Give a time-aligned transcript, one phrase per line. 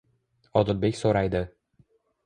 [0.61, 1.45] Odilbek so'raydi: